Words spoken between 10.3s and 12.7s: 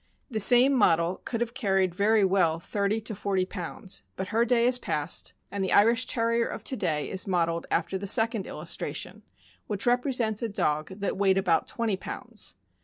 a dog that weighed about twenty pounds.